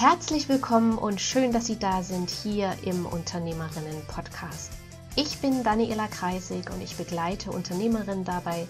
Herzlich 0.00 0.48
willkommen 0.48 0.96
und 0.96 1.20
schön, 1.20 1.52
dass 1.52 1.66
Sie 1.66 1.78
da 1.78 2.02
sind 2.02 2.30
hier 2.30 2.74
im 2.84 3.04
Unternehmerinnen-Podcast. 3.04 4.72
Ich 5.14 5.40
bin 5.40 5.62
Daniela 5.62 6.06
Kreisig 6.06 6.70
und 6.70 6.80
ich 6.80 6.96
begleite 6.96 7.52
Unternehmerinnen 7.52 8.24
dabei, 8.24 8.66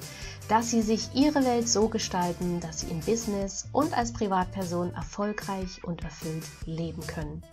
dass 0.48 0.72
sie 0.72 0.82
sich 0.82 1.14
ihre 1.14 1.44
Welt 1.44 1.68
so 1.68 1.86
gestalten, 1.86 2.58
dass 2.58 2.80
sie 2.80 2.88
im 2.88 2.98
Business 2.98 3.68
und 3.70 3.96
als 3.96 4.12
Privatperson 4.12 4.92
erfolgreich 4.92 5.84
und 5.84 6.02
erfüllt 6.02 6.42
leben 6.66 7.06
können. 7.06 7.44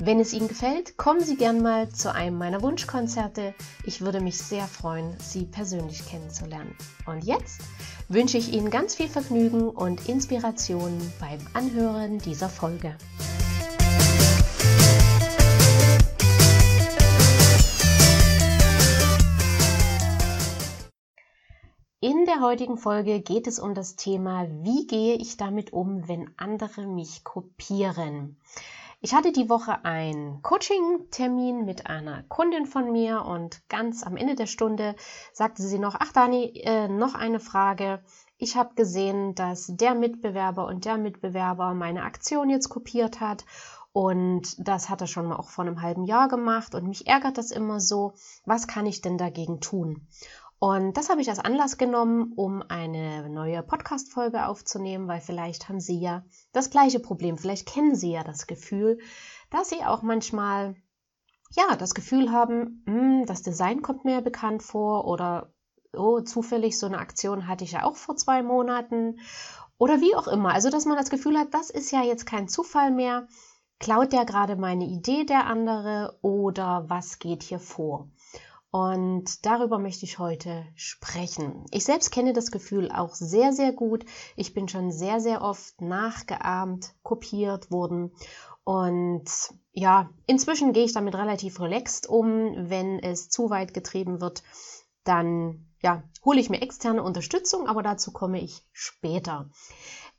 Wenn 0.00 0.20
es 0.20 0.32
Ihnen 0.32 0.46
gefällt, 0.46 0.96
kommen 0.96 1.20
Sie 1.20 1.36
gern 1.36 1.60
mal 1.60 1.88
zu 1.88 2.14
einem 2.14 2.38
meiner 2.38 2.62
Wunschkonzerte. 2.62 3.52
Ich 3.84 4.00
würde 4.00 4.20
mich 4.20 4.38
sehr 4.38 4.68
freuen, 4.68 5.16
Sie 5.18 5.44
persönlich 5.44 6.06
kennenzulernen. 6.08 6.72
Und 7.04 7.24
jetzt 7.24 7.62
wünsche 8.08 8.38
ich 8.38 8.52
Ihnen 8.52 8.70
ganz 8.70 8.94
viel 8.94 9.08
Vergnügen 9.08 9.68
und 9.68 10.08
Inspiration 10.08 11.00
beim 11.18 11.40
Anhören 11.52 12.18
dieser 12.18 12.48
Folge. 12.48 12.96
In 21.98 22.24
der 22.26 22.40
heutigen 22.40 22.78
Folge 22.78 23.20
geht 23.20 23.48
es 23.48 23.58
um 23.58 23.74
das 23.74 23.96
Thema, 23.96 24.46
wie 24.62 24.86
gehe 24.86 25.16
ich 25.16 25.36
damit 25.36 25.72
um, 25.72 26.06
wenn 26.06 26.30
andere 26.36 26.86
mich 26.86 27.24
kopieren. 27.24 28.36
Ich 29.00 29.14
hatte 29.14 29.30
die 29.30 29.48
Woche 29.48 29.84
einen 29.84 30.42
Coaching-Termin 30.42 31.64
mit 31.64 31.86
einer 31.86 32.24
Kundin 32.24 32.66
von 32.66 32.90
mir 32.90 33.24
und 33.24 33.62
ganz 33.68 34.02
am 34.02 34.16
Ende 34.16 34.34
der 34.34 34.48
Stunde 34.48 34.96
sagte 35.32 35.62
sie 35.62 35.78
noch, 35.78 35.94
ach 35.96 36.12
Dani, 36.12 36.50
äh, 36.64 36.88
noch 36.88 37.14
eine 37.14 37.38
Frage. 37.38 38.02
Ich 38.38 38.56
habe 38.56 38.74
gesehen, 38.74 39.36
dass 39.36 39.66
der 39.68 39.94
Mitbewerber 39.94 40.66
und 40.66 40.84
der 40.84 40.98
Mitbewerber 40.98 41.74
meine 41.74 42.02
Aktion 42.02 42.50
jetzt 42.50 42.70
kopiert 42.70 43.20
hat 43.20 43.44
und 43.92 44.56
das 44.58 44.88
hat 44.88 45.00
er 45.00 45.06
schon 45.06 45.26
mal 45.26 45.36
auch 45.36 45.48
vor 45.48 45.64
einem 45.64 45.80
halben 45.80 46.04
Jahr 46.04 46.26
gemacht 46.26 46.74
und 46.74 46.88
mich 46.88 47.06
ärgert 47.06 47.38
das 47.38 47.52
immer 47.52 47.78
so. 47.78 48.14
Was 48.44 48.66
kann 48.66 48.86
ich 48.86 49.00
denn 49.00 49.16
dagegen 49.16 49.60
tun? 49.60 50.08
Und 50.60 50.96
das 50.96 51.08
habe 51.08 51.20
ich 51.20 51.30
als 51.30 51.38
Anlass 51.38 51.78
genommen, 51.78 52.32
um 52.34 52.62
eine 52.68 53.28
neue 53.28 53.62
Podcast-Folge 53.62 54.46
aufzunehmen, 54.46 55.06
weil 55.06 55.20
vielleicht 55.20 55.68
haben 55.68 55.78
Sie 55.78 56.00
ja 56.00 56.24
das 56.52 56.70
gleiche 56.70 56.98
Problem. 56.98 57.38
Vielleicht 57.38 57.68
kennen 57.68 57.94
Sie 57.94 58.10
ja 58.10 58.24
das 58.24 58.48
Gefühl, 58.48 58.98
dass 59.50 59.68
Sie 59.68 59.84
auch 59.84 60.02
manchmal, 60.02 60.74
ja, 61.52 61.76
das 61.76 61.94
Gefühl 61.94 62.32
haben, 62.32 62.82
hm, 62.86 63.24
das 63.26 63.42
Design 63.42 63.82
kommt 63.82 64.04
mir 64.04 64.20
bekannt 64.20 64.64
vor 64.64 65.06
oder, 65.06 65.52
oh, 65.96 66.20
zufällig 66.22 66.76
so 66.76 66.86
eine 66.86 66.98
Aktion 66.98 67.46
hatte 67.46 67.62
ich 67.62 67.72
ja 67.72 67.84
auch 67.84 67.96
vor 67.96 68.16
zwei 68.16 68.42
Monaten 68.42 69.20
oder 69.78 70.00
wie 70.00 70.16
auch 70.16 70.26
immer. 70.26 70.52
Also, 70.52 70.70
dass 70.70 70.86
man 70.86 70.96
das 70.96 71.10
Gefühl 71.10 71.38
hat, 71.38 71.54
das 71.54 71.70
ist 71.70 71.92
ja 71.92 72.02
jetzt 72.02 72.26
kein 72.26 72.48
Zufall 72.48 72.90
mehr. 72.90 73.28
Klaut 73.78 74.12
der 74.12 74.24
gerade 74.24 74.56
meine 74.56 74.86
Idee 74.86 75.24
der 75.24 75.46
andere 75.46 76.18
oder 76.20 76.84
was 76.88 77.20
geht 77.20 77.44
hier 77.44 77.60
vor? 77.60 78.08
Und 78.70 79.46
darüber 79.46 79.78
möchte 79.78 80.04
ich 80.04 80.18
heute 80.18 80.66
sprechen. 80.74 81.64
Ich 81.70 81.84
selbst 81.84 82.10
kenne 82.10 82.34
das 82.34 82.50
Gefühl 82.50 82.90
auch 82.90 83.14
sehr, 83.14 83.52
sehr 83.52 83.72
gut. 83.72 84.04
Ich 84.36 84.52
bin 84.52 84.68
schon 84.68 84.92
sehr, 84.92 85.20
sehr 85.20 85.40
oft 85.40 85.80
nachgeahmt, 85.80 86.94
kopiert 87.02 87.70
worden. 87.70 88.12
Und 88.64 89.24
ja, 89.72 90.10
inzwischen 90.26 90.74
gehe 90.74 90.84
ich 90.84 90.92
damit 90.92 91.14
relativ 91.14 91.60
relaxed 91.60 92.06
um. 92.06 92.68
Wenn 92.68 92.98
es 92.98 93.30
zu 93.30 93.48
weit 93.48 93.72
getrieben 93.72 94.20
wird, 94.20 94.42
dann 95.04 95.68
ja, 95.80 96.02
hole 96.24 96.40
ich 96.40 96.50
mir 96.50 96.60
externe 96.60 97.02
Unterstützung, 97.02 97.68
aber 97.68 97.82
dazu 97.82 98.12
komme 98.12 98.40
ich 98.40 98.66
später. 98.72 99.48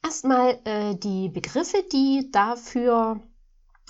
Erstmal 0.03 0.59
äh, 0.63 0.95
die 0.95 1.29
Begriffe, 1.29 1.83
die 1.91 2.31
dafür 2.31 3.19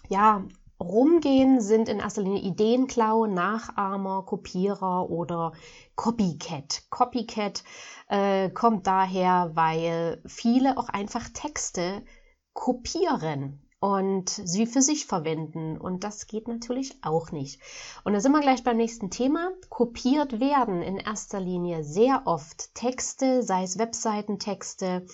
ja 0.09 0.43
rumgehen, 0.79 1.61
sind 1.61 1.89
in 1.89 1.99
erster 1.99 2.21
Linie 2.21 2.41
Ideenklau, 2.41 3.25
Nachahmer, 3.25 4.23
Kopierer 4.25 5.09
oder 5.09 5.53
Copycat. 5.95 6.83
Copycat 6.89 7.63
äh, 8.07 8.49
kommt 8.49 8.87
daher, 8.87 9.51
weil 9.53 10.21
viele 10.25 10.77
auch 10.77 10.89
einfach 10.89 11.29
Texte 11.33 12.03
kopieren 12.53 13.61
und 13.79 14.29
sie 14.29 14.65
für 14.65 14.81
sich 14.81 15.05
verwenden. 15.05 15.77
Und 15.77 16.03
das 16.03 16.27
geht 16.27 16.47
natürlich 16.47 16.97
auch 17.03 17.31
nicht. 17.31 17.61
Und 18.03 18.13
da 18.13 18.19
sind 18.19 18.31
wir 18.31 18.41
gleich 18.41 18.63
beim 18.63 18.77
nächsten 18.77 19.09
Thema. 19.09 19.51
Kopiert 19.69 20.39
werden 20.39 20.81
in 20.81 20.97
erster 20.97 21.39
Linie 21.39 21.83
sehr 21.83 22.23
oft 22.25 22.75
Texte, 22.75 23.43
sei 23.43 23.63
es 23.63 23.77
Webseitentexte, 23.77 25.05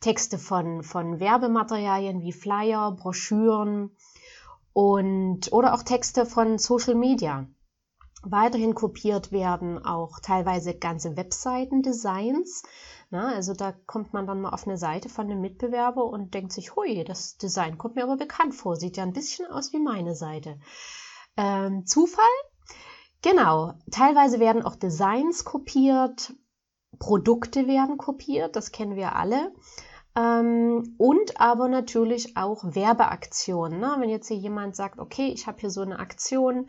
Texte 0.00 0.38
von, 0.38 0.82
von 0.82 1.20
Werbematerialien 1.20 2.20
wie 2.20 2.32
Flyer, 2.32 2.92
Broschüren, 2.92 3.90
und 4.80 5.52
oder 5.52 5.74
auch 5.74 5.82
Texte 5.82 6.24
von 6.24 6.56
Social 6.56 6.94
Media. 6.94 7.46
Weiterhin 8.22 8.74
kopiert 8.74 9.30
werden 9.30 9.84
auch 9.84 10.20
teilweise 10.20 10.74
ganze 10.74 11.18
Webseiten-Designs. 11.18 12.62
also 13.10 13.52
da 13.52 13.72
kommt 13.84 14.14
man 14.14 14.26
dann 14.26 14.40
mal 14.40 14.54
auf 14.54 14.66
eine 14.66 14.78
Seite 14.78 15.10
von 15.10 15.26
einem 15.26 15.42
Mitbewerber 15.42 16.04
und 16.04 16.32
denkt 16.32 16.52
sich, 16.52 16.76
hui, 16.76 17.04
das 17.04 17.36
Design 17.36 17.76
kommt 17.76 17.96
mir 17.96 18.04
aber 18.04 18.16
bekannt 18.16 18.54
vor, 18.54 18.76
sieht 18.76 18.96
ja 18.96 19.02
ein 19.02 19.12
bisschen 19.12 19.44
aus 19.48 19.74
wie 19.74 19.80
meine 19.80 20.14
Seite. 20.14 20.58
Ähm, 21.36 21.84
Zufall? 21.84 22.24
Genau, 23.20 23.74
teilweise 23.90 24.40
werden 24.40 24.62
auch 24.62 24.76
Designs 24.76 25.44
kopiert, 25.44 26.32
Produkte 26.98 27.66
werden 27.66 27.98
kopiert, 27.98 28.56
das 28.56 28.72
kennen 28.72 28.96
wir 28.96 29.14
alle. 29.14 29.52
Ähm, 30.16 30.94
und 30.98 31.40
aber 31.40 31.68
natürlich 31.68 32.36
auch 32.36 32.64
Werbeaktionen. 32.64 33.78
Ne? 33.78 33.96
Wenn 33.98 34.10
jetzt 34.10 34.28
hier 34.28 34.36
jemand 34.36 34.76
sagt, 34.76 34.98
okay, 34.98 35.28
ich 35.28 35.46
habe 35.46 35.60
hier 35.60 35.70
so 35.70 35.82
eine 35.82 35.98
Aktion, 35.98 36.68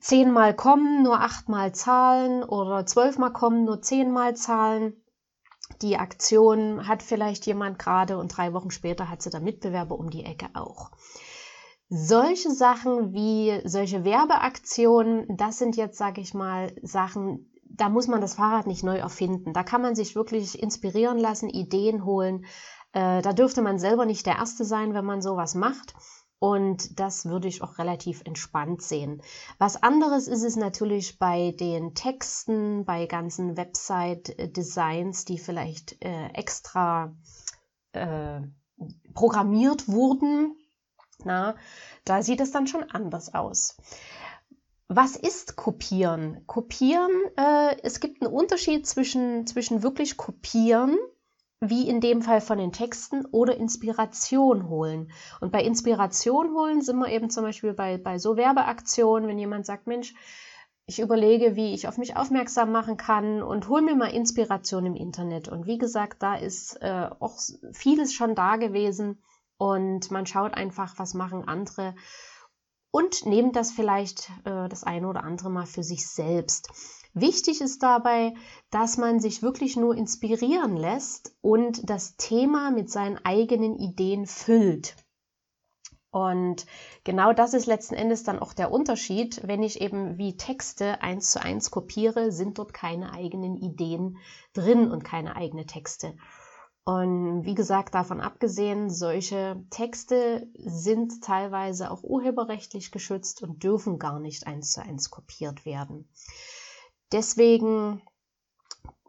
zehnmal 0.00 0.54
kommen, 0.54 1.02
nur 1.02 1.20
achtmal 1.20 1.72
zahlen 1.72 2.42
oder 2.42 2.86
zwölfmal 2.86 3.32
kommen, 3.32 3.64
nur 3.64 3.80
zehnmal 3.80 4.36
zahlen. 4.36 5.02
Die 5.82 5.96
Aktion 5.96 6.88
hat 6.88 7.02
vielleicht 7.02 7.46
jemand 7.46 7.78
gerade 7.78 8.18
und 8.18 8.36
drei 8.36 8.52
Wochen 8.52 8.70
später 8.70 9.08
hat 9.08 9.22
sie 9.22 9.30
der 9.30 9.40
Mitbewerber 9.40 9.98
um 9.98 10.10
die 10.10 10.24
Ecke 10.24 10.48
auch. 10.54 10.90
Solche 11.90 12.50
Sachen 12.50 13.14
wie 13.14 13.60
solche 13.64 14.04
Werbeaktionen, 14.04 15.36
das 15.36 15.58
sind 15.58 15.76
jetzt, 15.76 15.96
sage 15.96 16.20
ich 16.20 16.34
mal, 16.34 16.74
Sachen, 16.82 17.50
da 17.70 17.88
muss 17.88 18.08
man 18.08 18.20
das 18.20 18.34
Fahrrad 18.34 18.66
nicht 18.66 18.82
neu 18.82 18.98
erfinden. 18.98 19.52
Da 19.52 19.62
kann 19.62 19.82
man 19.82 19.94
sich 19.94 20.14
wirklich 20.14 20.62
inspirieren 20.62 21.18
lassen, 21.18 21.48
Ideen 21.48 22.04
holen. 22.04 22.44
Äh, 22.92 23.22
da 23.22 23.32
dürfte 23.32 23.62
man 23.62 23.78
selber 23.78 24.06
nicht 24.06 24.26
der 24.26 24.36
Erste 24.36 24.64
sein, 24.64 24.94
wenn 24.94 25.04
man 25.04 25.22
sowas 25.22 25.54
macht. 25.54 25.94
Und 26.40 27.00
das 27.00 27.26
würde 27.26 27.48
ich 27.48 27.62
auch 27.62 27.78
relativ 27.78 28.22
entspannt 28.24 28.80
sehen. 28.80 29.22
Was 29.58 29.82
anderes 29.82 30.28
ist 30.28 30.44
es 30.44 30.54
natürlich 30.54 31.18
bei 31.18 31.52
den 31.58 31.94
Texten, 31.94 32.84
bei 32.84 33.06
ganzen 33.06 33.56
Website-Designs, 33.56 35.24
die 35.24 35.38
vielleicht 35.38 36.02
äh, 36.04 36.28
extra 36.28 37.12
äh, 37.92 38.40
programmiert 39.14 39.88
wurden. 39.88 40.56
Na, 41.24 41.56
da 42.04 42.22
sieht 42.22 42.40
es 42.40 42.52
dann 42.52 42.68
schon 42.68 42.84
anders 42.84 43.34
aus. 43.34 43.76
Was 44.90 45.16
ist 45.16 45.56
Kopieren? 45.56 46.46
Kopieren, 46.46 47.10
äh, 47.36 47.76
es 47.82 48.00
gibt 48.00 48.22
einen 48.22 48.32
Unterschied 48.32 48.86
zwischen, 48.86 49.46
zwischen 49.46 49.82
wirklich 49.82 50.16
kopieren, 50.16 50.96
wie 51.60 51.86
in 51.86 52.00
dem 52.00 52.22
Fall 52.22 52.40
von 52.40 52.56
den 52.56 52.72
Texten, 52.72 53.26
oder 53.26 53.58
Inspiration 53.58 54.70
holen. 54.70 55.12
Und 55.42 55.52
bei 55.52 55.62
Inspiration 55.62 56.54
holen 56.54 56.80
sind 56.80 56.98
wir 57.00 57.10
eben 57.10 57.28
zum 57.28 57.44
Beispiel 57.44 57.74
bei, 57.74 57.98
bei 57.98 58.18
so 58.18 58.38
Werbeaktionen, 58.38 59.28
wenn 59.28 59.38
jemand 59.38 59.66
sagt, 59.66 59.86
Mensch, 59.86 60.14
ich 60.86 61.00
überlege, 61.00 61.54
wie 61.54 61.74
ich 61.74 61.86
auf 61.86 61.98
mich 61.98 62.16
aufmerksam 62.16 62.72
machen 62.72 62.96
kann 62.96 63.42
und 63.42 63.68
hol 63.68 63.82
mir 63.82 63.94
mal 63.94 64.06
Inspiration 64.06 64.86
im 64.86 64.94
Internet. 64.94 65.48
Und 65.48 65.66
wie 65.66 65.76
gesagt, 65.76 66.22
da 66.22 66.34
ist 66.34 66.80
äh, 66.80 67.10
auch 67.20 67.38
vieles 67.72 68.14
schon 68.14 68.34
da 68.34 68.56
gewesen 68.56 69.22
und 69.58 70.10
man 70.10 70.24
schaut 70.24 70.54
einfach, 70.54 70.98
was 70.98 71.12
machen 71.12 71.46
andere 71.46 71.94
und 72.90 73.26
nehmt 73.26 73.56
das 73.56 73.72
vielleicht 73.72 74.30
äh, 74.44 74.68
das 74.68 74.84
eine 74.84 75.08
oder 75.08 75.24
andere 75.24 75.50
Mal 75.50 75.66
für 75.66 75.82
sich 75.82 76.06
selbst. 76.06 76.68
Wichtig 77.14 77.60
ist 77.60 77.82
dabei, 77.82 78.34
dass 78.70 78.96
man 78.96 79.18
sich 79.18 79.42
wirklich 79.42 79.76
nur 79.76 79.96
inspirieren 79.96 80.76
lässt 80.76 81.34
und 81.40 81.88
das 81.88 82.16
Thema 82.16 82.70
mit 82.70 82.90
seinen 82.90 83.18
eigenen 83.24 83.76
Ideen 83.78 84.26
füllt. 84.26 84.94
Und 86.10 86.64
genau 87.04 87.32
das 87.32 87.54
ist 87.54 87.66
letzten 87.66 87.94
Endes 87.94 88.22
dann 88.22 88.38
auch 88.38 88.54
der 88.54 88.70
Unterschied. 88.70 89.40
Wenn 89.44 89.62
ich 89.62 89.80
eben 89.80 90.16
wie 90.16 90.36
Texte 90.36 91.02
eins 91.02 91.30
zu 91.30 91.42
eins 91.42 91.70
kopiere, 91.70 92.32
sind 92.32 92.58
dort 92.58 92.72
keine 92.72 93.12
eigenen 93.12 93.56
Ideen 93.56 94.16
drin 94.54 94.90
und 94.90 95.04
keine 95.04 95.36
eigenen 95.36 95.66
Texte. 95.66 96.16
Und 96.88 97.44
wie 97.44 97.54
gesagt, 97.54 97.94
davon 97.94 98.22
abgesehen, 98.22 98.88
solche 98.88 99.62
Texte 99.68 100.48
sind 100.54 101.22
teilweise 101.22 101.90
auch 101.90 102.02
urheberrechtlich 102.02 102.90
geschützt 102.92 103.42
und 103.42 103.62
dürfen 103.62 103.98
gar 103.98 104.18
nicht 104.18 104.46
eins 104.46 104.72
zu 104.72 104.80
eins 104.80 105.10
kopiert 105.10 105.66
werden. 105.66 106.08
Deswegen 107.12 108.00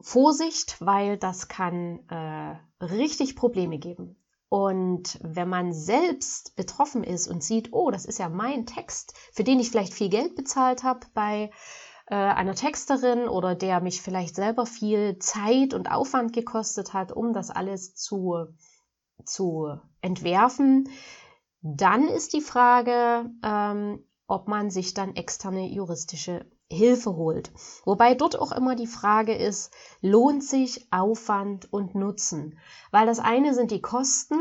Vorsicht, 0.02 0.76
weil 0.82 1.18
das 1.18 1.48
kann 1.48 2.00
äh, 2.10 2.84
richtig 2.84 3.38
Probleme 3.38 3.78
geben. 3.78 4.22
Und 4.50 5.18
wenn 5.22 5.48
man 5.48 5.72
selbst 5.72 6.58
betroffen 6.58 7.06
ist 7.06 7.30
und 7.30 7.46
sieht, 7.46 7.72
oh, 7.72 7.92
das 7.92 8.04
ist 8.04 8.20
ja 8.20 8.28
mein 8.28 8.66
Text, 8.66 9.14
für 9.32 9.46
den 9.46 9.62
ich 9.62 9.70
vielleicht 9.70 9.94
viel 9.94 10.10
Geld 10.10 10.36
bezahlt 10.36 10.84
habe 10.84 11.08
bei 11.14 11.50
äh, 12.10 12.16
einer 12.16 12.56
Texterin 12.56 13.28
oder 13.28 13.56
der 13.56 13.82
mich 13.82 14.02
vielleicht 14.02 14.36
selber 14.36 14.66
viel 14.66 15.20
Zeit 15.20 15.74
und 15.74 15.92
Aufwand 15.92 16.34
gekostet 16.34 16.94
hat, 16.94 17.12
um 17.12 17.34
das 17.34 17.52
alles 17.52 17.94
zu, 17.94 18.48
zu 19.24 19.80
entwerfen, 20.02 20.90
dann 21.62 22.08
ist 22.08 22.34
die 22.34 22.42
Frage, 22.42 23.30
ähm, 23.44 24.04
ob 24.28 24.48
man 24.48 24.72
sich 24.72 24.94
dann 24.94 25.16
externe 25.16 25.68
juristische 25.68 26.50
Hilfe 26.72 27.16
holt. 27.16 27.52
Wobei 27.86 28.16
dort 28.16 28.40
auch 28.40 28.52
immer 28.52 28.76
die 28.76 28.88
Frage 28.88 29.36
ist, 29.36 29.72
lohnt 30.02 30.44
sich 30.44 30.92
Aufwand 30.92 31.72
und 31.72 31.96
Nutzen? 31.96 32.60
Weil 32.92 33.06
das 33.06 33.20
eine 33.20 33.54
sind 33.54 33.72
die 33.72 33.82
Kosten 33.82 34.40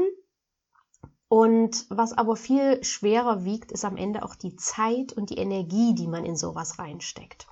und 1.28 1.86
was 1.90 2.12
aber 2.14 2.36
viel 2.36 2.82
schwerer 2.82 3.44
wiegt, 3.44 3.72
ist 3.72 3.84
am 3.84 3.98
Ende 3.98 4.22
auch 4.22 4.34
die 4.34 4.56
Zeit 4.56 5.12
und 5.12 5.28
die 5.28 5.36
Energie, 5.36 5.94
die 5.94 6.06
man 6.06 6.24
in 6.24 6.36
sowas 6.36 6.78
reinsteckt. 6.78 7.46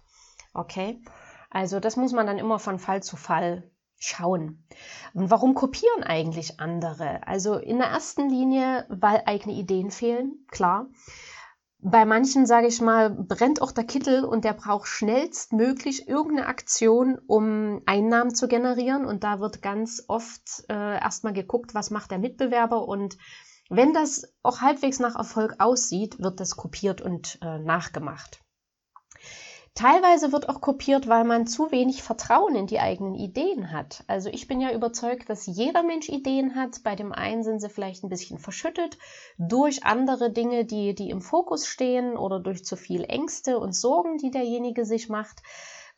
Okay? 0.57 1.01
Also 1.51 1.81
das 1.81 1.97
muss 1.97 2.13
man 2.13 2.27
dann 2.27 2.39
immer 2.39 2.59
von 2.59 2.79
Fall 2.79 3.03
zu 3.03 3.17
Fall 3.17 3.71
schauen. 3.99 4.67
Und 5.15 5.31
warum 5.31 5.55
kopieren 5.55 6.03
eigentlich 6.03 6.61
andere? 6.61 7.27
Also 7.27 7.55
in 7.57 7.79
der 7.79 7.89
ersten 7.89 8.29
Linie, 8.29 8.87
weil 8.89 9.23
eigene 9.27 9.55
Ideen 9.55 9.91
fehlen, 9.91 10.47
klar 10.51 10.89
bei 11.89 12.05
manchen, 12.05 12.47
sage 12.47 12.67
ich 12.67 12.81
mal, 12.81 13.11
brennt 13.11 13.63
auch 13.63 13.71
der 13.71 13.85
Kittel 13.85 14.25
und 14.25 14.45
der 14.45 14.55
braucht 14.55 14.89
schnellstmöglich 14.89 16.09
irgendeine 16.09 16.49
Aktion, 16.49 17.19
um 17.27 17.83
Einnahmen 17.87 18.35
zu 18.35 18.49
generieren. 18.49 19.05
Und 19.05 19.25
da 19.25 19.41
wird 19.41 19.63
ganz 19.63 20.03
oft 20.09 20.65
äh, 20.69 20.99
erstmal 20.99 21.33
geguckt, 21.33 21.75
was 21.75 21.91
macht 21.91 22.11
der 22.11 22.19
Mitbewerber. 22.19 22.89
Und 22.89 23.17
wenn 23.69 23.93
das 23.93 24.35
auch 24.43 24.61
halbwegs 24.61 24.99
nach 24.99 25.17
Erfolg 25.17 25.57
aussieht, 25.59 26.19
wird 26.19 26.41
das 26.41 26.57
kopiert 26.57 27.01
und 27.01 27.39
äh, 27.43 27.59
nachgemacht. 27.59 28.41
Teilweise 29.77 30.33
wird 30.33 30.49
auch 30.49 30.63
kopiert, 30.63 31.07
weil 31.07 31.25
man 31.25 31.47
zu 31.47 31.71
wenig 31.71 32.03
Vertrauen 32.03 32.55
in 32.57 32.67
die 32.67 32.81
eigenen 32.81 33.15
Ideen 33.15 33.73
hat. 33.73 34.05
Also 34.07 34.31
ich 34.31 34.49
bin 34.49 34.63
ja 34.63 34.73
überzeugt, 34.73 35.29
dass 35.29 35.45
jeder 35.45 35.83
Mensch 35.83 36.09
Ideen 36.09 36.55
hat. 36.55 36.83
Bei 36.83 36.97
dem 36.97 37.13
einen 37.13 37.45
sind 37.45 37.61
sie 37.61 37.69
vielleicht 37.69 38.03
ein 38.03 38.09
bisschen 38.09 38.39
verschüttet 38.39 38.97
durch 39.37 39.85
andere 39.85 40.33
Dinge, 40.33 40.65
die, 40.65 40.95
die 40.95 41.11
im 41.11 41.21
Fokus 41.21 41.67
stehen 41.67 42.17
oder 42.17 42.41
durch 42.41 42.65
zu 42.65 42.75
viel 42.75 43.05
Ängste 43.05 43.59
und 43.59 43.77
Sorgen, 43.77 44.17
die 44.17 44.31
derjenige 44.31 44.87
sich 44.87 45.11
macht. 45.11 45.43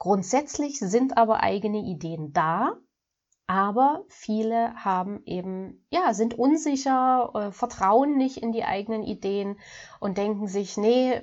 Grundsätzlich 0.01 0.81
sind 0.81 1.17
aber 1.17 1.45
eigene 1.45 1.79
Ideen 1.79 2.33
da. 2.33 2.73
Aber 3.47 4.05
viele 4.09 4.75
haben 4.75 5.23
eben, 5.25 5.87
ja, 5.89 6.13
sind 6.13 6.39
unsicher, 6.39 7.31
äh, 7.33 7.53
vertrauen 7.53 8.17
nicht 8.17 8.39
in 8.39 8.53
die 8.53 8.65
eigenen 8.65 9.05
Ideen 9.05 9.59
und 10.01 10.19
denken 10.19 10.49
sich, 10.49 10.77
nee, 10.77 11.23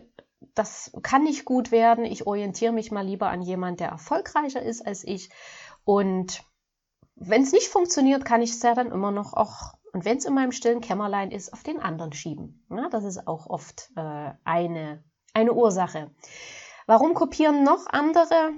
das 0.53 0.91
kann 1.01 1.23
nicht 1.23 1.45
gut 1.45 1.71
werden. 1.71 2.05
Ich 2.05 2.27
orientiere 2.27 2.73
mich 2.73 2.91
mal 2.91 3.05
lieber 3.05 3.29
an 3.29 3.41
jemand, 3.41 3.79
der 3.79 3.89
erfolgreicher 3.89 4.61
ist 4.61 4.85
als 4.85 5.03
ich. 5.03 5.29
Und 5.83 6.43
wenn 7.15 7.43
es 7.43 7.51
nicht 7.51 7.67
funktioniert, 7.67 8.25
kann 8.25 8.41
ich 8.41 8.51
es 8.51 8.61
ja 8.61 8.73
dann 8.75 8.91
immer 8.91 9.11
noch 9.11 9.33
auch, 9.33 9.73
und 9.93 10.05
wenn 10.05 10.17
es 10.17 10.25
in 10.25 10.33
meinem 10.33 10.51
stillen 10.51 10.81
Kämmerlein 10.81 11.31
ist, 11.31 11.53
auf 11.53 11.63
den 11.63 11.79
anderen 11.79 12.13
schieben. 12.13 12.65
Ja, 12.69 12.89
das 12.89 13.03
ist 13.03 13.27
auch 13.27 13.47
oft 13.47 13.89
äh, 13.95 14.31
eine, 14.43 15.03
eine 15.33 15.53
Ursache. 15.53 16.11
Warum 16.85 17.13
kopieren 17.13 17.63
noch 17.63 17.87
andere? 17.87 18.51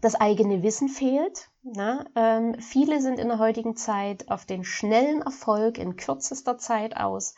Das 0.00 0.14
eigene 0.14 0.62
Wissen 0.62 0.88
fehlt. 0.88 1.48
Na, 1.62 2.06
ähm, 2.16 2.58
viele 2.60 3.00
sind 3.00 3.20
in 3.20 3.28
der 3.28 3.38
heutigen 3.38 3.76
Zeit 3.76 4.30
auf 4.30 4.44
den 4.44 4.64
schnellen 4.64 5.22
Erfolg 5.22 5.78
in 5.78 5.96
kürzester 5.96 6.58
Zeit 6.58 6.96
aus. 6.96 7.34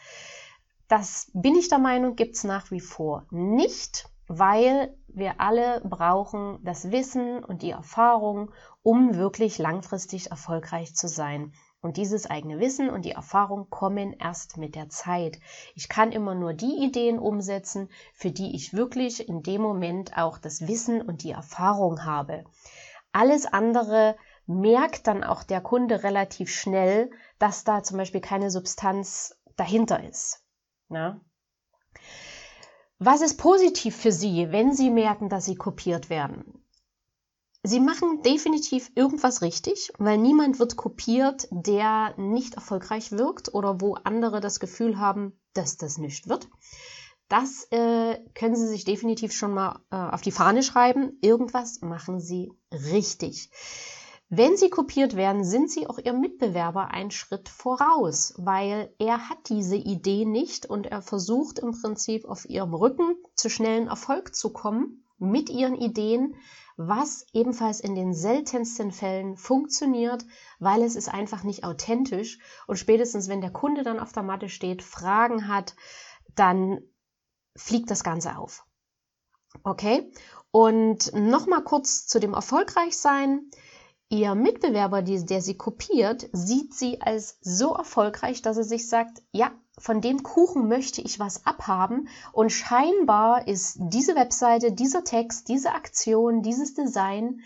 Das 0.89 1.31
bin 1.33 1.55
ich 1.55 1.69
der 1.69 1.79
Meinung, 1.79 2.15
gibt 2.15 2.37
es 2.37 2.45
nach 2.45 2.71
wie 2.71 2.81
vor 2.81 3.27
nicht, 3.31 4.09
weil 4.27 4.95
wir 5.09 5.41
alle 5.41 5.81
brauchen 5.83 6.59
das 6.63 6.91
Wissen 6.91 7.43
und 7.43 7.63
die 7.63 7.71
Erfahrung, 7.71 8.51
um 8.83 9.15
wirklich 9.15 9.59
langfristig 9.59 10.31
erfolgreich 10.31 10.95
zu 10.95 11.09
sein. 11.09 11.53
Und 11.81 11.97
dieses 11.99 12.27
eigene 12.27 12.61
Wissen 12.61 12.89
und 12.89 13.05
die 13.05 13.11
Erfahrung 13.13 13.69
kommen 13.69 14.15
erst 14.15 14.57
mit 14.57 14.75
der 14.75 14.89
Zeit. 14.89 15.39
Ich 15.75 15.89
kann 15.89 16.13
immer 16.13 16.35
nur 16.35 16.55
die 16.55 16.83
Ideen 16.85 17.19
umsetzen, 17.19 17.91
für 18.15 18.31
die 18.31 18.55
ich 18.55 18.73
wirklich 18.73 19.29
in 19.29 19.43
dem 19.43 19.61
Moment 19.61 20.17
auch 20.17 20.39
das 20.39 20.67
Wissen 20.67 21.03
und 21.03 21.23
die 21.23 21.33
Erfahrung 21.33 22.05
habe. 22.05 22.45
Alles 23.13 23.47
andere 23.47 24.17
merkt 24.47 25.07
dann 25.07 25.25
auch 25.25 25.43
der 25.43 25.61
Kunde 25.61 26.03
relativ 26.03 26.51
schnell, 26.51 27.11
dass 27.39 27.65
da 27.65 27.83
zum 27.83 27.99
Beispiel 27.99 28.21
keine 28.21 28.51
Substanz 28.51 29.39
dahinter 29.57 30.03
ist. 30.03 30.44
Na? 30.89 31.21
Was 32.99 33.21
ist 33.21 33.39
positiv 33.39 33.97
für 33.97 34.13
Sie, 34.13 34.51
wenn 34.51 34.73
Sie 34.73 34.91
merken, 34.91 35.29
dass 35.29 35.45
Sie 35.45 35.57
kopiert 35.57 36.11
werden? 36.11 36.65
Sie 37.67 37.81
machen 37.81 38.23
definitiv 38.23 38.91
irgendwas 38.95 39.41
richtig, 39.41 39.91
weil 39.99 40.19
niemand 40.19 40.59
wird 40.59 40.77
kopiert, 40.77 41.49
der 41.51 42.15
nicht 42.19 42.55
erfolgreich 42.55 43.13
wirkt 43.13 43.55
oder 43.55 43.81
wo 43.81 43.95
andere 44.05 44.41
das 44.41 44.61
Gefühl 44.61 44.99
haben, 44.99 45.33
dass 45.55 45.79
das 45.79 45.97
nicht 45.97 46.29
wird. 46.29 46.49
Das 47.29 47.67
äh, 47.71 48.19
können 48.35 48.55
Sie 48.55 48.67
sich 48.67 48.85
definitiv 48.85 49.33
schon 49.33 49.55
mal 49.55 49.81
äh, 49.91 49.97
auf 49.97 50.21
die 50.21 50.31
Fahne 50.31 50.63
schreiben. 50.63 51.19
Irgendwas 51.23 51.81
machen 51.81 52.21
Sie 52.21 52.53
richtig. 52.71 53.51
Wenn 54.37 54.57
sie 54.57 54.69
kopiert 54.69 55.15
werden, 55.15 55.45
sind 55.45 55.71
sie 55.71 55.87
auch 55.87 55.99
ihrem 55.99 56.21
Mitbewerber 56.21 56.91
einen 56.91 57.13
Schritt 57.13 57.49
voraus, 57.49 58.35
weil 58.37 58.93
er 58.99 59.29
hat 59.29 59.49
diese 59.49 59.77
Idee 59.77 60.25
nicht 60.25 60.67
und 60.67 60.87
er 60.87 61.03
versucht 61.03 61.61
im 61.61 61.71
Prinzip 61.71 62.25
auf 62.25 62.45
ihrem 62.49 62.75
Rücken 62.75 63.15
zu 63.37 63.49
schnellen 63.49 63.87
Erfolg 63.87 64.35
zu 64.35 64.53
kommen 64.53 65.05
mit 65.19 65.51
ihren 65.51 65.77
Ideen, 65.77 66.35
was 66.77 67.27
ebenfalls 67.33 67.79
in 67.79 67.95
den 67.95 68.13
seltensten 68.13 68.91
Fällen 68.91 69.37
funktioniert, 69.37 70.25
weil 70.59 70.83
es 70.83 70.97
ist 70.97 71.09
einfach 71.09 71.45
nicht 71.45 71.63
authentisch 71.63 72.41
und 72.67 72.77
spätestens 72.77 73.29
wenn 73.29 73.41
der 73.41 73.53
Kunde 73.53 73.85
dann 73.85 74.01
auf 74.01 74.13
der 74.13 74.25
Matte 74.25 74.49
steht, 74.49 74.83
Fragen 74.83 75.47
hat, 75.47 75.77
dann 76.35 76.81
fliegt 77.55 77.89
das 77.89 78.03
Ganze 78.03 78.37
auf. 78.37 78.67
Okay? 79.63 80.11
Und 80.51 81.13
nochmal 81.15 81.63
kurz 81.63 82.09
zu 82.09 82.19
dem 82.19 82.35
Erfolgreichsein. 82.35 83.51
Ihr 84.15 84.37
Mitbewerber, 84.37 85.03
der 85.03 85.43
sie 85.43 85.57
kopiert, 85.57 86.29
sieht 86.31 86.73
sie 86.73 87.01
als 87.01 87.37
so 87.41 87.75
erfolgreich, 87.75 88.43
dass 88.43 88.57
er 88.57 88.63
sich 88.63 88.89
sagt, 88.89 89.21
ja, 89.33 89.51
von 89.77 90.01
dem 90.01 90.23
Kuchen 90.23 90.69
möchte 90.69 91.01
ich 91.01 91.19
was 91.19 91.47
abhaben 91.47 92.07
und 92.33 92.51
scheinbar 92.51 93.49
ist 93.49 93.77
diese 93.81 94.15
Webseite, 94.15 94.71
dieser 94.71 95.03
Text, 95.03 95.49
diese 95.49 95.73
Aktion, 95.73 96.43
dieses 96.43 96.75
Design 96.75 97.41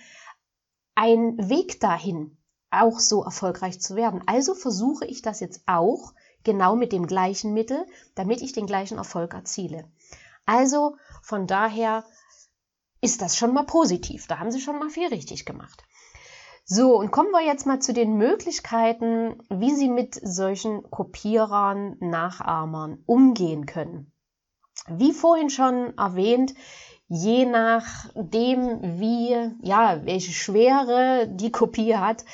ein 0.95 1.49
Weg 1.49 1.81
dahin, 1.81 2.37
auch 2.71 3.01
so 3.01 3.25
erfolgreich 3.25 3.81
zu 3.81 3.97
werden. 3.97 4.21
Also 4.27 4.53
versuche 4.53 5.07
ich 5.07 5.23
das 5.23 5.41
jetzt 5.41 5.63
auch 5.65 6.13
genau 6.45 6.77
mit 6.77 6.93
dem 6.93 7.07
gleichen 7.07 7.55
Mittel, 7.55 7.87
damit 8.15 8.43
ich 8.43 8.53
den 8.53 8.67
gleichen 8.67 8.99
Erfolg 8.99 9.33
erziele. 9.33 9.91
Also 10.45 10.99
von 11.23 11.47
daher 11.47 12.05
ist 13.01 13.23
das 13.23 13.39
schon 13.39 13.55
mal 13.55 13.65
positiv. 13.65 14.27
Da 14.27 14.39
haben 14.39 14.51
sie 14.51 14.61
schon 14.61 14.79
mal 14.79 14.91
viel 14.91 15.09
richtig 15.09 15.47
gemacht. 15.47 15.83
So, 16.71 16.99
und 16.99 17.11
kommen 17.11 17.31
wir 17.31 17.43
jetzt 17.43 17.65
mal 17.65 17.81
zu 17.81 17.95
den 17.95 18.19
Möglichkeiten, 18.19 19.39
wie 19.49 19.71
Sie 19.71 19.89
mit 19.89 20.21
solchen 20.23 20.83
Kopierern, 20.91 21.97
Nachahmern 21.99 23.03
umgehen 23.07 23.65
können. 23.65 24.13
Wie 24.87 25.15
vorhin 25.15 25.49
schon 25.49 25.97
erwähnt, 25.97 26.53
je 27.09 27.47
nachdem, 27.47 29.01
wie, 29.01 29.35
ja, 29.63 30.05
welche 30.05 30.33
Schwere 30.33 31.27
die 31.27 31.51
Kopie 31.51 31.97
hat, 31.97 32.27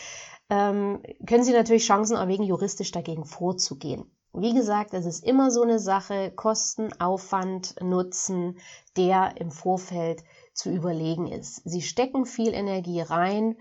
ähm, 0.51 1.01
können 1.29 1.45
Sie 1.45 1.53
natürlich 1.53 1.87
Chancen 1.87 2.17
erwägen, 2.17 2.43
juristisch 2.43 2.91
dagegen 2.91 3.25
vorzugehen. 3.25 4.11
Wie 4.33 4.53
gesagt, 4.53 4.95
es 4.95 5.07
ist 5.07 5.25
immer 5.25 5.53
so 5.53 5.63
eine 5.63 5.79
Sache, 5.79 6.33
Kosten, 6.35 6.93
Aufwand, 7.01 7.77
Nutzen, 7.81 8.59
der 8.97 9.37
im 9.37 9.53
Vorfeld 9.53 10.25
zu 10.53 10.73
überlegen 10.73 11.29
ist. 11.29 11.63
Sie 11.65 11.83
stecken 11.83 12.27
viel 12.27 12.53
Energie 12.53 13.01
rein, 13.01 13.57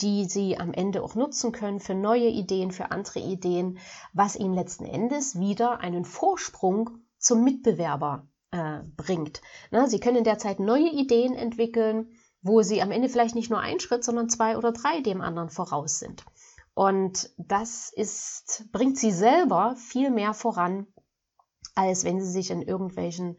die 0.00 0.26
sie 0.26 0.58
am 0.58 0.72
Ende 0.72 1.02
auch 1.02 1.14
nutzen 1.14 1.52
können 1.52 1.80
für 1.80 1.94
neue 1.94 2.28
Ideen, 2.28 2.70
für 2.70 2.90
andere 2.90 3.20
Ideen, 3.20 3.78
was 4.12 4.36
ihnen 4.36 4.54
letzten 4.54 4.84
Endes 4.84 5.38
wieder 5.38 5.80
einen 5.80 6.04
Vorsprung 6.04 6.90
zum 7.18 7.42
Mitbewerber 7.42 8.28
äh, 8.50 8.80
bringt. 8.96 9.42
Na, 9.70 9.88
sie 9.88 10.00
können 10.00 10.24
derzeit 10.24 10.60
neue 10.60 10.90
Ideen 10.90 11.34
entwickeln, 11.34 12.12
wo 12.42 12.62
sie 12.62 12.80
am 12.80 12.92
Ende 12.92 13.08
vielleicht 13.08 13.34
nicht 13.34 13.50
nur 13.50 13.60
einen 13.60 13.80
Schritt, 13.80 14.04
sondern 14.04 14.28
zwei 14.28 14.56
oder 14.56 14.72
drei 14.72 15.00
dem 15.00 15.20
anderen 15.20 15.50
voraus 15.50 15.98
sind. 15.98 16.24
Und 16.74 17.30
das 17.36 17.92
ist, 17.92 18.66
bringt 18.70 18.98
sie 18.98 19.10
selber 19.10 19.74
viel 19.76 20.10
mehr 20.10 20.32
voran, 20.32 20.86
als 21.74 22.04
wenn 22.04 22.20
sie 22.20 22.30
sich 22.30 22.50
in 22.50 22.62
irgendwelchen 22.62 23.36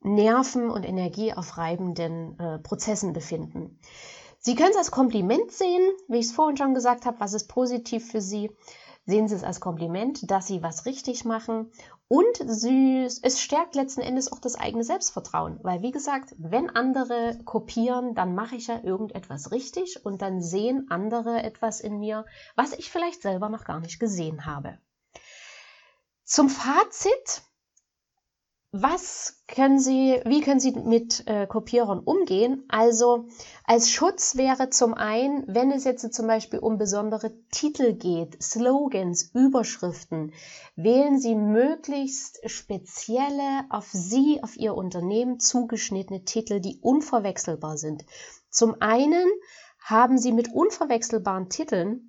nerven- 0.00 0.70
und 0.70 0.84
energieaufreibenden 0.84 2.38
äh, 2.38 2.58
Prozessen 2.60 3.12
befinden. 3.12 3.78
Sie 4.38 4.54
können 4.54 4.70
es 4.70 4.76
als 4.76 4.90
Kompliment 4.90 5.52
sehen, 5.52 5.90
wie 6.08 6.18
ich 6.18 6.26
es 6.26 6.32
vorhin 6.32 6.56
schon 6.56 6.74
gesagt 6.74 7.06
habe, 7.06 7.20
was 7.20 7.34
ist 7.34 7.48
positiv 7.48 8.10
für 8.10 8.20
Sie. 8.20 8.50
sehen 9.04 9.26
Sie 9.28 9.34
es 9.34 9.44
als 9.44 9.60
Kompliment, 9.60 10.30
dass 10.30 10.46
Sie 10.46 10.62
was 10.62 10.86
richtig 10.86 11.24
machen 11.24 11.72
und 12.08 12.38
sie, 12.46 13.04
es 13.04 13.40
stärkt 13.40 13.74
letzten 13.74 14.00
Endes 14.00 14.32
auch 14.32 14.40
das 14.40 14.54
eigene 14.54 14.82
Selbstvertrauen, 14.82 15.60
weil 15.62 15.82
wie 15.82 15.90
gesagt, 15.90 16.34
wenn 16.38 16.70
andere 16.70 17.38
kopieren, 17.44 18.14
dann 18.14 18.34
mache 18.34 18.56
ich 18.56 18.68
ja 18.68 18.82
irgendetwas 18.82 19.52
richtig 19.52 20.04
und 20.06 20.22
dann 20.22 20.40
sehen 20.40 20.86
andere 20.88 21.42
etwas 21.42 21.80
in 21.80 21.98
mir, 21.98 22.24
was 22.56 22.72
ich 22.72 22.90
vielleicht 22.90 23.20
selber 23.20 23.50
noch 23.50 23.64
gar 23.64 23.80
nicht 23.80 24.00
gesehen 24.00 24.46
habe. 24.46 24.78
Zum 26.24 26.48
Fazit 26.48 27.42
was 28.70 29.42
können 29.48 29.78
Sie, 29.78 30.20
wie 30.26 30.42
können 30.42 30.60
Sie 30.60 30.72
mit 30.72 31.26
äh, 31.26 31.46
Kopierern 31.46 32.00
umgehen? 32.00 32.64
Also 32.68 33.28
als 33.64 33.90
Schutz 33.90 34.36
wäre 34.36 34.68
zum 34.68 34.92
einen, 34.92 35.44
wenn 35.46 35.70
es 35.70 35.84
jetzt 35.84 36.12
zum 36.12 36.26
Beispiel 36.26 36.58
um 36.58 36.76
besondere 36.76 37.32
Titel 37.50 37.94
geht, 37.94 38.42
Slogans, 38.42 39.30
Überschriften, 39.32 40.34
wählen 40.76 41.18
Sie 41.18 41.34
möglichst 41.34 42.40
spezielle, 42.50 43.64
auf 43.70 43.88
Sie, 43.90 44.42
auf 44.42 44.54
Ihr 44.56 44.74
Unternehmen 44.74 45.40
zugeschnittene 45.40 46.24
Titel, 46.24 46.60
die 46.60 46.78
unverwechselbar 46.82 47.78
sind. 47.78 48.04
Zum 48.50 48.76
einen 48.80 49.26
haben 49.80 50.18
Sie 50.18 50.32
mit 50.32 50.52
unverwechselbaren 50.52 51.48
Titeln 51.48 52.07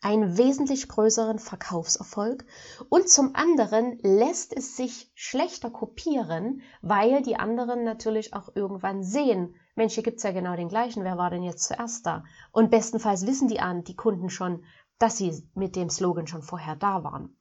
einen 0.00 0.36
wesentlich 0.38 0.88
größeren 0.88 1.38
Verkaufserfolg 1.38 2.44
und 2.88 3.08
zum 3.08 3.34
anderen 3.34 3.98
lässt 4.02 4.56
es 4.56 4.76
sich 4.76 5.10
schlechter 5.14 5.70
kopieren, 5.70 6.62
weil 6.82 7.22
die 7.22 7.36
anderen 7.36 7.84
natürlich 7.84 8.34
auch 8.34 8.50
irgendwann 8.54 9.02
sehen, 9.02 9.56
Mensch, 9.74 9.94
hier 9.94 10.02
gibt's 10.02 10.22
ja 10.22 10.32
genau 10.32 10.56
den 10.56 10.68
gleichen, 10.68 11.04
wer 11.04 11.18
war 11.18 11.30
denn 11.30 11.42
jetzt 11.42 11.64
zuerst 11.64 12.06
da? 12.06 12.24
Und 12.52 12.70
bestenfalls 12.70 13.26
wissen 13.26 13.48
die 13.48 13.60
an, 13.60 13.84
die 13.84 13.96
Kunden 13.96 14.30
schon, 14.30 14.64
dass 14.98 15.18
sie 15.18 15.46
mit 15.54 15.76
dem 15.76 15.90
Slogan 15.90 16.26
schon 16.26 16.42
vorher 16.42 16.76
da 16.76 17.04
waren. 17.04 17.36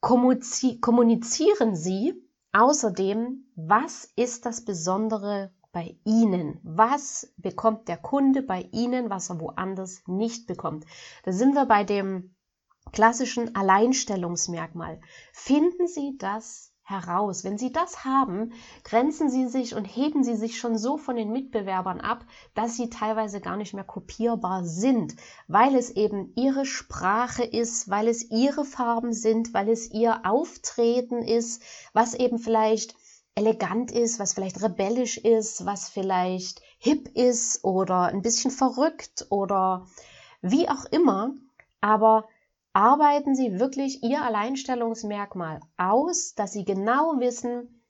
Kommunizieren 0.00 1.74
Sie 1.76 2.14
außerdem, 2.52 3.50
was 3.54 4.10
ist 4.16 4.46
das 4.46 4.64
Besondere 4.64 5.52
bei 5.72 5.96
Ihnen? 6.04 6.60
Was 6.62 7.32
bekommt 7.36 7.88
der 7.88 7.96
Kunde 7.96 8.42
bei 8.42 8.68
Ihnen, 8.72 9.10
was 9.10 9.30
er 9.30 9.40
woanders 9.40 10.02
nicht 10.06 10.46
bekommt? 10.46 10.84
Da 11.24 11.32
sind 11.32 11.54
wir 11.54 11.66
bei 11.66 11.84
dem 11.84 12.34
klassischen 12.92 13.54
Alleinstellungsmerkmal. 13.54 15.00
Finden 15.32 15.86
Sie 15.86 16.16
das 16.18 16.70
heraus. 16.90 17.44
Wenn 17.44 17.56
Sie 17.56 17.72
das 17.72 18.04
haben, 18.04 18.52
grenzen 18.82 19.30
Sie 19.30 19.46
sich 19.46 19.74
und 19.74 19.84
heben 19.84 20.24
Sie 20.24 20.34
sich 20.34 20.58
schon 20.58 20.76
so 20.76 20.98
von 20.98 21.14
den 21.16 21.30
Mitbewerbern 21.30 22.00
ab, 22.00 22.24
dass 22.54 22.76
Sie 22.76 22.90
teilweise 22.90 23.40
gar 23.40 23.56
nicht 23.56 23.74
mehr 23.74 23.84
kopierbar 23.84 24.64
sind, 24.64 25.14
weil 25.46 25.76
es 25.76 25.90
eben 25.90 26.32
Ihre 26.34 26.66
Sprache 26.66 27.44
ist, 27.44 27.88
weil 27.88 28.08
es 28.08 28.28
Ihre 28.30 28.64
Farben 28.64 29.12
sind, 29.12 29.54
weil 29.54 29.68
es 29.68 29.90
Ihr 29.92 30.26
Auftreten 30.26 31.22
ist, 31.22 31.62
was 31.92 32.14
eben 32.14 32.38
vielleicht 32.38 32.99
elegant 33.34 33.90
ist, 33.90 34.18
was 34.18 34.34
vielleicht 34.34 34.62
rebellisch 34.62 35.18
ist, 35.18 35.64
was 35.64 35.88
vielleicht 35.88 36.60
hip 36.78 37.08
ist 37.14 37.64
oder 37.64 38.06
ein 38.06 38.22
bisschen 38.22 38.50
verrückt 38.50 39.26
oder 39.30 39.86
wie 40.42 40.68
auch 40.68 40.84
immer. 40.86 41.34
Aber 41.80 42.28
arbeiten 42.72 43.34
Sie 43.34 43.58
wirklich 43.58 44.02
Ihr 44.02 44.22
Alleinstellungsmerkmal 44.22 45.60
aus, 45.76 46.34
dass 46.34 46.52
Sie 46.52 46.64
genau 46.64 47.18
wissen, 47.18 47.82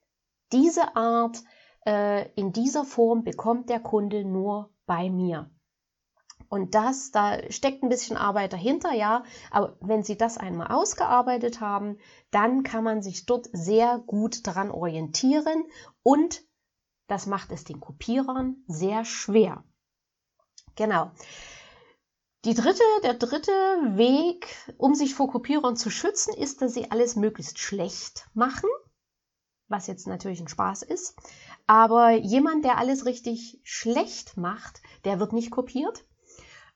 diese 0.52 0.97
Art 0.97 1.42
äh, 1.87 2.30
in 2.35 2.52
dieser 2.52 2.85
Form 2.85 3.25
bekommt 3.25 3.70
der 3.70 3.80
Kunde 3.80 4.25
nur 4.25 4.70
bei 4.87 5.11
mir. 5.11 5.50
Und 6.50 6.75
das, 6.75 7.12
da 7.12 7.38
steckt 7.50 7.85
ein 7.85 7.88
bisschen 7.88 8.16
Arbeit 8.16 8.52
dahinter, 8.52 8.92
ja. 8.92 9.23
Aber 9.52 9.76
wenn 9.80 10.02
Sie 10.02 10.19
das 10.19 10.37
einmal 10.37 10.66
ausgearbeitet 10.66 11.61
haben, 11.61 11.97
dann 12.33 12.64
kann 12.64 12.83
man 12.83 13.02
sich 13.02 13.25
dort 13.25 13.49
sehr 13.52 13.99
gut 14.04 14.49
daran 14.49 14.73
orientieren 14.73 15.64
und 16.02 16.42
das 17.07 17.26
macht 17.26 17.52
es 17.52 17.62
den 17.62 17.78
Kopierern 17.80 18.64
sehr 18.66 19.04
schwer. 19.04 19.62
Genau. 20.75 21.12
Die 22.45 22.54
dritte, 22.54 22.83
der 23.04 23.14
dritte 23.14 23.52
Weg, 23.97 24.49
um 24.76 24.97
sich 24.97 25.14
vor 25.14 25.30
Kopierern 25.30 25.76
zu 25.76 25.88
schützen, 25.88 26.35
ist, 26.35 26.62
dass 26.62 26.75
sie 26.75 26.90
alles 26.90 27.14
möglichst 27.14 27.61
schlecht 27.61 28.28
machen, 28.35 28.71
was 29.69 29.87
jetzt 29.87 30.09
natürlich 30.09 30.40
ein 30.40 30.49
Spaß 30.49 30.83
ist. 30.83 31.16
Aber 31.69 32.11
jemand, 32.11 32.64
der 32.64 32.78
alles 32.78 33.07
richtig 33.07 33.61
schlecht 33.62 34.37
macht, 34.37 34.83
der 35.04 35.21
wird 35.21 35.33
nicht 35.33 35.52
kopiert. 35.52 36.07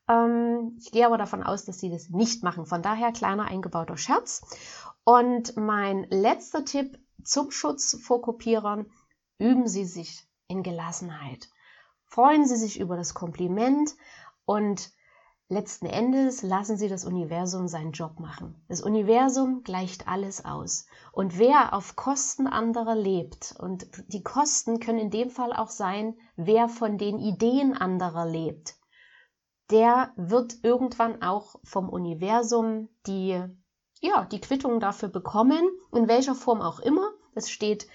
Ähm, 0.08 0.76
ich 0.78 0.92
gehe 0.92 1.06
aber 1.06 1.18
davon 1.18 1.42
aus, 1.42 1.64
dass 1.64 1.78
sie 1.78 1.90
das 1.90 2.10
nicht 2.10 2.42
machen. 2.42 2.66
Von 2.66 2.82
daher 2.82 3.12
kleiner 3.12 3.46
eingebauter 3.46 3.96
Scherz. 3.96 4.42
Und 5.04 5.56
mein 5.56 6.04
letzter 6.10 6.64
Tipp 6.64 6.98
zum 7.22 7.50
Schutz 7.50 7.98
vor 8.02 8.22
Kopierern, 8.22 8.86
üben 9.38 9.66
Sie 9.66 9.84
sich 9.84 10.26
in 10.48 10.62
Gelassenheit. 10.62 11.48
Freuen 12.04 12.46
Sie 12.46 12.56
sich 12.56 12.78
über 12.78 12.96
das 12.96 13.14
Kompliment 13.14 13.94
und 14.44 14.92
letzten 15.48 15.86
Endes 15.86 16.42
lassen 16.42 16.76
Sie 16.76 16.88
das 16.88 17.04
Universum 17.04 17.66
seinen 17.66 17.92
Job 17.92 18.20
machen. 18.20 18.62
Das 18.68 18.80
Universum 18.80 19.62
gleicht 19.62 20.06
alles 20.06 20.44
aus. 20.44 20.86
Und 21.12 21.38
wer 21.38 21.74
auf 21.74 21.96
Kosten 21.96 22.46
anderer 22.46 22.94
lebt, 22.94 23.54
und 23.58 23.86
die 24.08 24.22
Kosten 24.22 24.80
können 24.80 24.98
in 24.98 25.10
dem 25.10 25.30
Fall 25.30 25.52
auch 25.52 25.70
sein, 25.70 26.16
wer 26.36 26.68
von 26.68 26.98
den 26.98 27.18
Ideen 27.18 27.74
anderer 27.76 28.26
lebt, 28.26 28.76
der 29.70 30.12
wird 30.16 30.58
irgendwann 30.62 31.22
auch 31.22 31.56
vom 31.64 31.88
Universum 31.88 32.88
die, 33.06 33.42
ja, 34.00 34.24
die 34.26 34.40
Quittung 34.40 34.80
dafür 34.80 35.08
bekommen, 35.08 35.68
in 35.92 36.08
welcher 36.08 36.34
Form 36.34 36.60
auch 36.60 36.80
immer. 36.80 37.12
Es 37.34 37.50
steht 37.50 37.88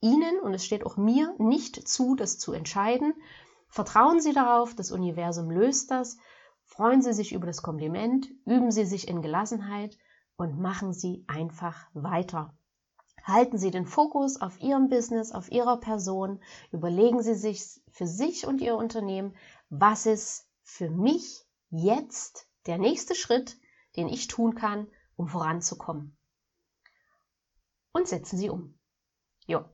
Ihnen 0.00 0.40
und 0.40 0.54
es 0.54 0.64
steht 0.64 0.86
auch 0.86 0.96
mir 0.96 1.34
nicht 1.38 1.88
zu, 1.88 2.14
das 2.14 2.38
zu 2.38 2.52
entscheiden. 2.52 3.14
Vertrauen 3.68 4.20
Sie 4.20 4.32
darauf, 4.32 4.74
das 4.74 4.90
Universum 4.90 5.50
löst 5.50 5.90
das. 5.90 6.16
Freuen 6.64 7.02
Sie 7.02 7.12
sich 7.12 7.32
über 7.32 7.46
das 7.46 7.62
Kompliment, 7.62 8.28
üben 8.46 8.70
Sie 8.70 8.84
sich 8.84 9.08
in 9.08 9.22
Gelassenheit 9.22 9.98
und 10.36 10.58
machen 10.58 10.92
Sie 10.92 11.24
einfach 11.26 11.88
weiter. 11.92 12.54
Halten 13.24 13.58
Sie 13.58 13.70
den 13.70 13.84
Fokus 13.84 14.40
auf 14.40 14.60
Ihrem 14.60 14.88
Business, 14.88 15.32
auf 15.32 15.50
Ihrer 15.52 15.78
Person. 15.78 16.40
Überlegen 16.72 17.22
Sie 17.22 17.34
sich 17.34 17.82
für 17.90 18.06
sich 18.06 18.46
und 18.46 18.60
Ihr 18.62 18.76
Unternehmen, 18.76 19.36
was 19.68 20.06
ist 20.06 20.47
für 20.68 20.90
mich 20.90 21.44
jetzt 21.70 22.46
der 22.66 22.78
nächste 22.78 23.14
Schritt, 23.14 23.56
den 23.96 24.06
ich 24.06 24.28
tun 24.28 24.54
kann, 24.54 24.86
um 25.16 25.26
voranzukommen. 25.26 26.16
Und 27.92 28.06
setzen 28.06 28.38
Sie 28.38 28.50
um. 28.50 28.78
Jo. 29.46 29.64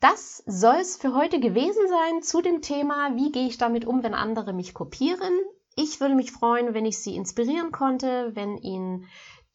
Das 0.00 0.42
soll 0.46 0.76
es 0.76 0.96
für 0.96 1.14
heute 1.14 1.38
gewesen 1.38 1.86
sein 1.88 2.22
zu 2.22 2.42
dem 2.42 2.62
Thema, 2.62 3.14
wie 3.16 3.30
gehe 3.30 3.46
ich 3.46 3.58
damit 3.58 3.84
um, 3.84 4.02
wenn 4.02 4.14
andere 4.14 4.52
mich 4.52 4.74
kopieren. 4.74 5.32
Ich 5.76 6.00
würde 6.00 6.16
mich 6.16 6.32
freuen, 6.32 6.74
wenn 6.74 6.84
ich 6.84 6.98
Sie 6.98 7.14
inspirieren 7.14 7.70
konnte, 7.70 8.32
wenn 8.34 8.58
Ihnen 8.58 9.06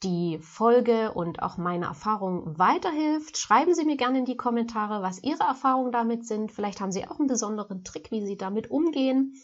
die 0.01 0.39
Folge 0.39 1.13
und 1.13 1.41
auch 1.41 1.57
meine 1.57 1.85
Erfahrung 1.85 2.57
weiterhilft. 2.57 3.37
Schreiben 3.37 3.75
Sie 3.75 3.85
mir 3.85 3.97
gerne 3.97 4.19
in 4.19 4.25
die 4.25 4.37
Kommentare, 4.37 5.01
was 5.01 5.21
Ihre 5.21 5.43
Erfahrungen 5.43 5.91
damit 5.91 6.25
sind. 6.25 6.51
Vielleicht 6.51 6.79
haben 6.79 6.91
Sie 6.91 7.05
auch 7.05 7.19
einen 7.19 7.27
besonderen 7.27 7.83
Trick, 7.83 8.11
wie 8.11 8.25
Sie 8.25 8.37
damit 8.37 8.71
umgehen. 8.71 9.35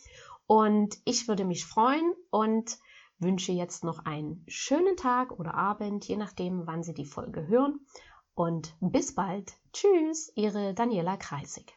Und 0.52 0.98
ich 1.06 1.30
würde 1.30 1.46
mich 1.46 1.66
freuen 1.66 2.14
und 2.30 2.78
wünsche 3.20 3.54
jetzt 3.54 3.86
noch 3.86 4.00
einen 4.00 4.44
schönen 4.50 4.98
Tag 4.98 5.32
oder 5.32 5.54
Abend, 5.54 6.06
je 6.06 6.18
nachdem, 6.18 6.68
wann 6.68 6.84
Sie 6.84 6.94
die 6.94 7.06
Folge 7.06 7.48
hören. 7.48 7.80
Und 8.34 8.76
bis 8.82 9.16
bald. 9.16 9.54
Tschüss, 9.72 10.30
Ihre 10.36 10.74
Daniela 10.74 11.16
Kreisig. 11.16 11.74